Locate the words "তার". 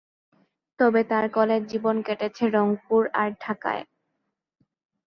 1.03-1.25